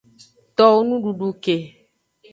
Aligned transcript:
Towo 0.57 0.77
nududu 0.87 1.29
ke. 1.43 1.55